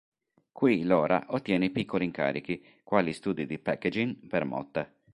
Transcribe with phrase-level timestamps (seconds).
[0.51, 4.91] Qui Lora ottiene piccoli incarichi, quali studi di packaging per Motta.